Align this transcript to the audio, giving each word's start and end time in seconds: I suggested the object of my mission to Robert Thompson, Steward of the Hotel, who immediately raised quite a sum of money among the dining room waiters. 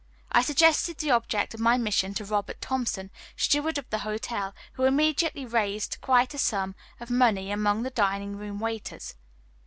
I 0.31 0.41
suggested 0.41 0.97
the 0.97 1.11
object 1.11 1.53
of 1.53 1.59
my 1.59 1.77
mission 1.77 2.15
to 2.15 2.25
Robert 2.25 2.59
Thompson, 2.59 3.11
Steward 3.35 3.77
of 3.77 3.87
the 3.91 3.99
Hotel, 3.99 4.55
who 4.73 4.85
immediately 4.85 5.45
raised 5.45 6.01
quite 6.01 6.33
a 6.33 6.39
sum 6.39 6.73
of 6.99 7.11
money 7.11 7.51
among 7.51 7.83
the 7.83 7.91
dining 7.91 8.35
room 8.35 8.59
waiters. 8.59 9.13